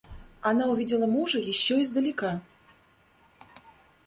[0.41, 2.41] Она увидала мужа еще издалека.